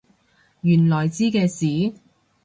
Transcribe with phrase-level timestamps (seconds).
[0.61, 1.95] 原來知嘅事？